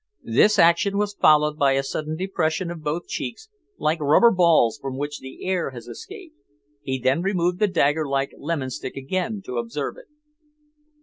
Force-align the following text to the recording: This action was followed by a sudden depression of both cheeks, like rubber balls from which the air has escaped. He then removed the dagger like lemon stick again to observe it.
This 0.33 0.57
action 0.57 0.97
was 0.97 1.13
followed 1.13 1.59
by 1.59 1.73
a 1.73 1.83
sudden 1.83 2.15
depression 2.15 2.71
of 2.71 2.81
both 2.81 3.05
cheeks, 3.07 3.49
like 3.77 3.99
rubber 3.99 4.31
balls 4.31 4.79
from 4.81 4.97
which 4.97 5.19
the 5.19 5.45
air 5.45 5.69
has 5.69 5.87
escaped. 5.87 6.37
He 6.81 6.97
then 6.97 7.21
removed 7.21 7.59
the 7.59 7.67
dagger 7.67 8.07
like 8.07 8.33
lemon 8.35 8.71
stick 8.71 8.95
again 8.95 9.43
to 9.43 9.59
observe 9.59 9.97
it. 9.97 10.07